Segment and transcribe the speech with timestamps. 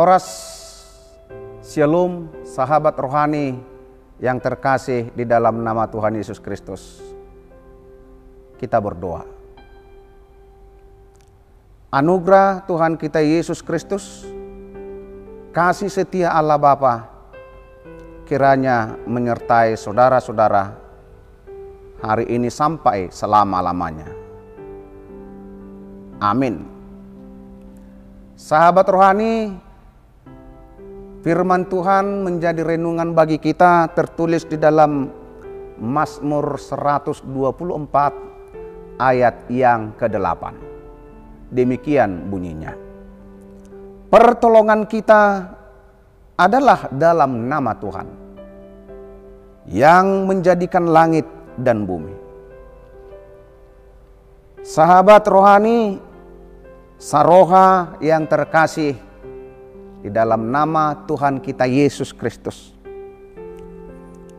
[0.00, 0.24] Koras
[1.60, 3.60] Shalom sahabat rohani
[4.16, 7.04] yang terkasih di dalam nama Tuhan Yesus Kristus.
[8.56, 9.28] Kita berdoa.
[11.92, 14.24] Anugerah Tuhan kita Yesus Kristus,
[15.52, 17.04] kasih setia Allah Bapa,
[18.24, 20.80] kiranya menyertai saudara-saudara
[22.00, 24.08] hari ini sampai selama-lamanya.
[26.24, 26.64] Amin.
[28.40, 29.68] Sahabat rohani,
[31.20, 35.12] firman Tuhan menjadi renungan bagi kita tertulis di dalam
[35.80, 40.52] Mazmur 124 ayat yang ke-8.
[41.52, 42.76] Demikian bunyinya.
[44.10, 45.54] Pertolongan kita
[46.36, 48.06] adalah dalam nama Tuhan
[49.68, 51.26] yang menjadikan langit
[51.56, 52.16] dan bumi.
[54.60, 56.00] Sahabat rohani,
[57.00, 59.09] saroha yang terkasih
[60.00, 62.72] di dalam nama Tuhan kita Yesus Kristus.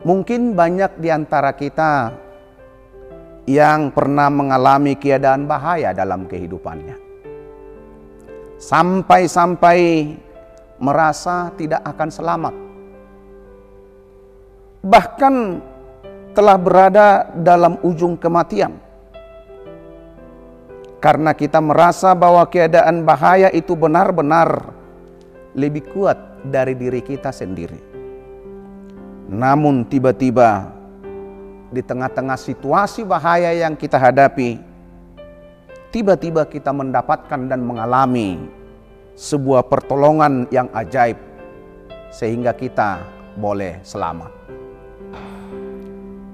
[0.00, 2.16] Mungkin banyak di antara kita
[3.44, 6.96] yang pernah mengalami keadaan bahaya dalam kehidupannya.
[8.56, 9.78] Sampai-sampai
[10.80, 12.54] merasa tidak akan selamat.
[14.80, 15.34] Bahkan
[16.32, 18.80] telah berada dalam ujung kematian.
[21.00, 24.79] Karena kita merasa bahwa keadaan bahaya itu benar-benar
[25.54, 27.78] lebih kuat dari diri kita sendiri.
[29.30, 30.70] Namun tiba-tiba
[31.70, 34.58] di tengah-tengah situasi bahaya yang kita hadapi,
[35.94, 38.42] tiba-tiba kita mendapatkan dan mengalami
[39.14, 41.18] sebuah pertolongan yang ajaib,
[42.10, 43.02] sehingga kita
[43.38, 44.34] boleh selamat.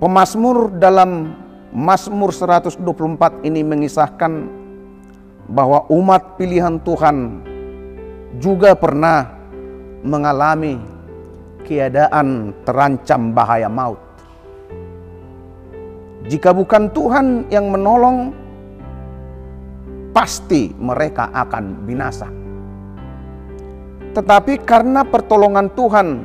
[0.00, 1.32] Pemasmur dalam
[1.76, 2.80] Mazmur 124
[3.44, 4.32] ini mengisahkan
[5.44, 7.44] bahwa umat pilihan Tuhan
[8.38, 9.30] juga pernah
[10.02, 10.78] mengalami
[11.66, 13.98] keadaan terancam bahaya maut.
[16.26, 18.34] Jika bukan Tuhan yang menolong,
[20.10, 22.26] pasti mereka akan binasa.
[24.10, 26.24] Tetapi karena pertolongan Tuhan,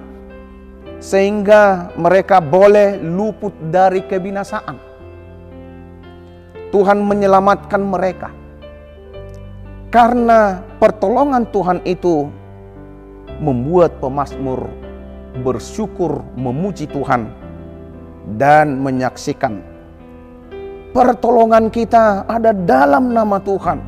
[1.01, 4.78] sehingga mereka boleh luput dari kebinasaan.
[6.72, 8.41] Tuhan menyelamatkan mereka.
[9.91, 12.31] Karena pertolongan Tuhan itu
[13.44, 14.72] membuat pemazmur
[15.44, 17.28] bersyukur memuji Tuhan
[18.40, 19.72] dan menyaksikan
[20.91, 23.79] pertolongan kita ada dalam nama Tuhan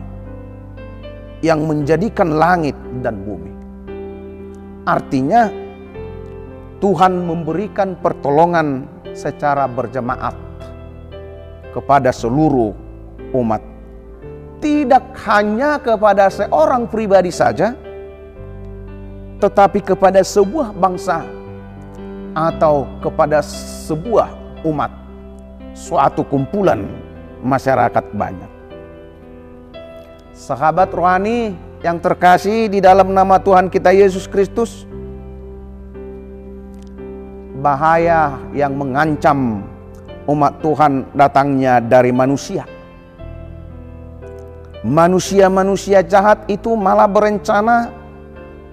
[1.43, 3.51] yang menjadikan langit dan bumi.
[4.87, 5.51] Artinya
[6.79, 10.35] Tuhan memberikan pertolongan secara berjemaat
[11.75, 12.71] kepada seluruh
[13.35, 13.72] umat.
[14.63, 17.75] Tidak hanya kepada seorang pribadi saja,
[19.43, 21.27] tetapi kepada sebuah bangsa
[22.31, 23.43] atau kepada
[23.83, 24.31] sebuah
[24.63, 24.87] umat
[25.75, 26.87] suatu kumpulan
[27.43, 28.47] masyarakat banyak.
[30.31, 34.87] Sahabat rohani yang terkasih di dalam nama Tuhan kita Yesus Kristus,
[37.59, 39.67] bahaya yang mengancam
[40.23, 42.72] umat Tuhan datangnya dari manusia.
[44.83, 47.91] Manusia-manusia jahat itu malah berencana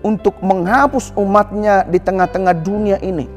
[0.02, 3.30] untuk menghapus umatnya di tengah-tengah dunia ini.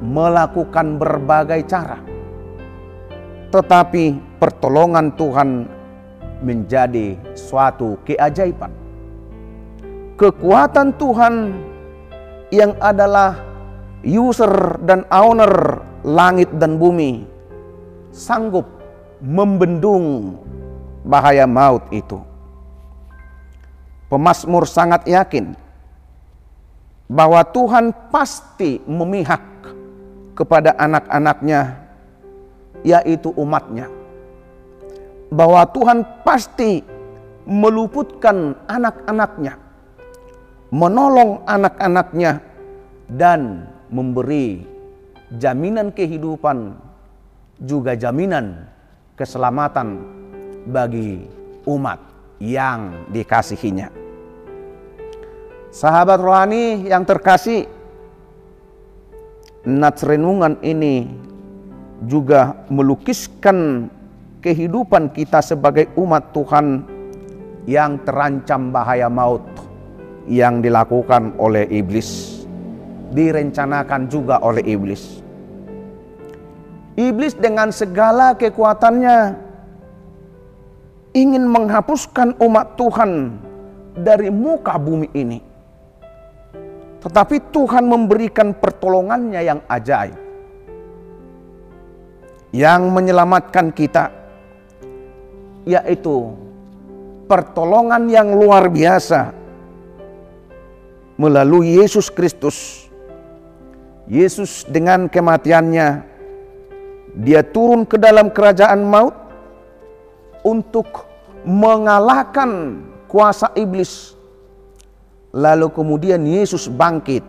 [0.00, 2.10] Melakukan berbagai cara
[3.50, 5.66] tetapi pertolongan Tuhan
[6.40, 8.70] menjadi suatu keajaiban.
[10.14, 11.34] Kekuatan Tuhan
[12.54, 13.36] yang adalah
[14.06, 17.26] user dan owner langit dan bumi
[18.14, 18.64] sanggup
[19.20, 20.38] membendung
[21.04, 22.20] bahaya maut itu.
[24.10, 25.54] Pemasmur sangat yakin
[27.06, 29.42] bahwa Tuhan pasti memihak
[30.34, 31.78] kepada anak-anaknya
[32.82, 33.86] yaitu umatnya.
[35.30, 36.82] Bahwa Tuhan pasti
[37.46, 39.54] meluputkan anak-anaknya,
[40.74, 42.42] menolong anak-anaknya,
[43.10, 44.66] dan memberi
[45.38, 46.74] jaminan kehidupan,
[47.62, 48.66] juga jaminan
[49.14, 50.19] keselamatan
[50.66, 51.24] bagi
[51.68, 52.00] umat
[52.40, 53.92] yang dikasihinya.
[55.70, 57.68] Sahabat rohani yang terkasih,
[59.62, 61.06] nats renungan ini
[62.08, 63.86] juga melukiskan
[64.40, 66.82] kehidupan kita sebagai umat Tuhan
[67.68, 69.44] yang terancam bahaya maut
[70.26, 72.42] yang dilakukan oleh iblis,
[73.12, 75.22] direncanakan juga oleh iblis.
[76.98, 79.49] Iblis dengan segala kekuatannya
[81.10, 83.34] ingin menghapuskan umat Tuhan
[83.98, 85.38] dari muka bumi ini.
[87.00, 90.16] Tetapi Tuhan memberikan pertolongannya yang ajaib.
[92.52, 94.12] Yang menyelamatkan kita.
[95.64, 96.36] Yaitu
[97.24, 99.32] pertolongan yang luar biasa.
[101.16, 102.84] Melalui Yesus Kristus.
[104.04, 106.04] Yesus dengan kematiannya.
[107.16, 109.29] Dia turun ke dalam kerajaan maut.
[110.40, 111.06] Untuk
[111.44, 114.20] mengalahkan kuasa iblis
[115.30, 117.22] Lalu kemudian Yesus bangkit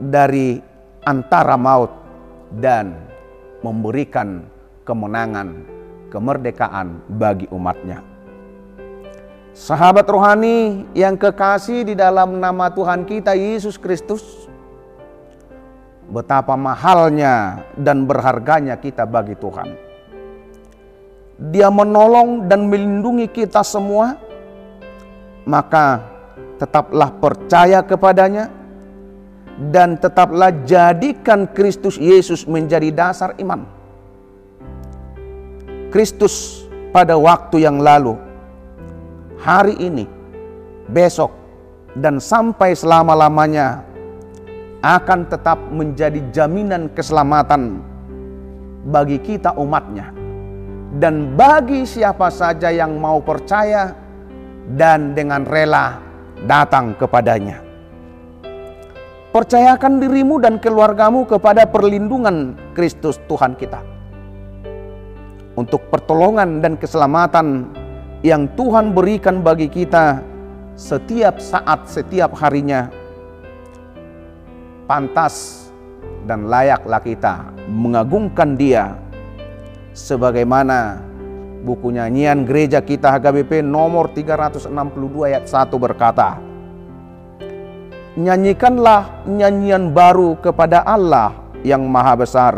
[0.00, 0.56] dari
[1.04, 1.92] antara maut
[2.56, 2.96] dan
[3.60, 4.48] memberikan
[4.88, 5.52] kemenangan,
[6.08, 8.00] kemerdekaan bagi umatnya.
[9.52, 14.48] Sahabat rohani yang kekasih di dalam nama Tuhan kita Yesus Kristus,
[16.08, 19.89] betapa mahalnya dan berharganya kita bagi Tuhan.
[21.40, 24.20] Dia menolong dan melindungi kita semua,
[25.48, 26.04] maka
[26.60, 28.52] tetaplah percaya kepadanya
[29.72, 33.64] dan tetaplah jadikan Kristus Yesus menjadi dasar iman.
[35.88, 38.20] Kristus pada waktu yang lalu,
[39.40, 40.04] hari ini,
[40.92, 41.32] besok,
[41.96, 43.80] dan sampai selama-lamanya
[44.84, 47.80] akan tetap menjadi jaminan keselamatan
[48.84, 50.19] bagi kita umatnya.
[50.90, 53.94] Dan bagi siapa saja yang mau percaya
[54.74, 56.02] dan dengan rela
[56.50, 57.62] datang kepadanya.
[59.30, 63.78] Percayakan dirimu dan keluargamu kepada perlindungan Kristus Tuhan kita.
[65.54, 67.70] Untuk pertolongan dan keselamatan
[68.26, 70.18] yang Tuhan berikan bagi kita
[70.74, 72.90] setiap saat, setiap harinya.
[74.90, 75.70] Pantas
[76.26, 78.98] dan layaklah kita mengagungkan dia
[80.00, 81.04] sebagaimana
[81.60, 84.72] buku nyanyian gereja kita HKBP nomor 362
[85.28, 86.40] ayat 1 berkata,
[88.18, 91.30] Nyanyikanlah nyanyian baru kepada Allah
[91.62, 92.54] yang maha besar.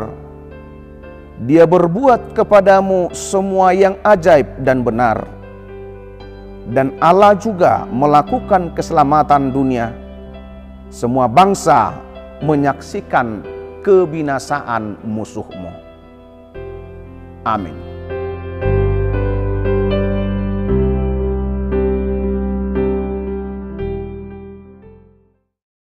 [1.42, 5.26] Dia berbuat kepadamu semua yang ajaib dan benar.
[6.70, 9.90] Dan Allah juga melakukan keselamatan dunia.
[10.88, 11.98] Semua bangsa
[12.40, 13.42] menyaksikan
[13.82, 15.81] kebinasaan musuhmu.
[17.44, 17.91] Amin.